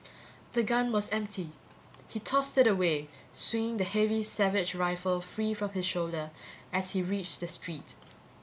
The 0.53 0.63
gun 0.63 0.91
was 0.91 1.09
empty. 1.11 1.51
He 2.07 2.19
tossed 2.19 2.57
it 2.57 2.65
away, 2.65 3.07
swinging 3.33 3.77
the 3.77 3.83
heavy 3.83 4.23
Savage 4.23 4.73
rifle 4.73 5.21
free 5.21 5.53
from 5.53 5.69
his 5.73 5.85
shoulder 5.85 6.31
as 6.73 6.93
he 6.93 7.03
reached 7.03 7.39
the 7.39 7.47
street. 7.47 7.93